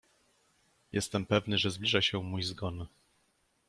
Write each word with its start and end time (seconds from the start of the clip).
—Jestem 0.91 1.25
pewny, 1.25 1.57
że 1.57 1.63
się 1.63 1.71
zbliża 1.71 1.99
mój 2.23 2.43
zgon. 2.43 2.87